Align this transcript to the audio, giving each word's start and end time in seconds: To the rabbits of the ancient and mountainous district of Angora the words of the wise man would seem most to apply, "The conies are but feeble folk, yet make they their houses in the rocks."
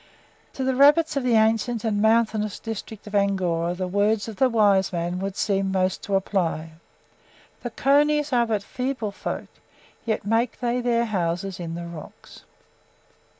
To 0.53 0.63
the 0.63 0.73
rabbits 0.75 1.15
of 1.15 1.21
the 1.23 1.35
ancient 1.35 1.83
and 1.83 2.01
mountainous 2.01 2.57
district 2.59 3.05
of 3.05 3.13
Angora 3.13 3.75
the 3.75 3.87
words 3.87 4.27
of 4.27 4.37
the 4.37 4.49
wise 4.49 4.91
man 4.91 5.19
would 5.19 5.35
seem 5.37 5.71
most 5.71 6.01
to 6.05 6.15
apply, 6.15 6.71
"The 7.61 7.69
conies 7.69 8.33
are 8.33 8.47
but 8.47 8.63
feeble 8.63 9.11
folk, 9.11 9.47
yet 10.03 10.25
make 10.25 10.59
they 10.59 10.81
their 10.81 11.05
houses 11.05 11.59
in 11.59 11.75
the 11.75 11.85
rocks." 11.85 12.45